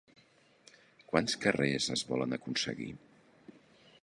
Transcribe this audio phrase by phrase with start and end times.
[1.11, 2.91] Quants carrers es volen aconseguir?